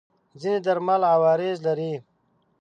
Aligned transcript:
ځینې 0.41 0.59
درمل 0.65 1.01
عوارض 1.13 1.57
لري. 1.67 1.93